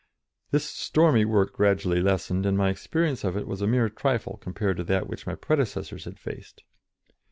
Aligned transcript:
This 0.49 0.65
stormy 0.65 1.25
work 1.25 1.53
gradually 1.53 2.01
lessened, 2.01 2.47
and 2.47 2.57
my 2.57 2.71
experience 2.71 3.23
of 3.23 3.37
it 3.37 3.45
was 3.47 3.61
a 3.61 3.67
mere 3.67 3.87
trifle 3.87 4.37
compared 4.41 4.77
to 4.77 4.83
that 4.85 5.05
which 5.05 5.27
my 5.27 5.35
predecessors 5.35 6.05
had 6.05 6.17
faced. 6.17 6.63